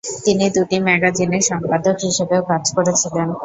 [0.25, 3.27] তিনি দুটি ম্যাগাজিনের সম্পাদক হিসাবেও কাজ করেছিলেন।